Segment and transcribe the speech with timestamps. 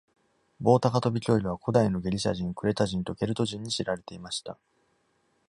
[0.59, 4.57] 棒高跳び競技は、古代のギリシア人、クレタ人とケルト人に知られていました。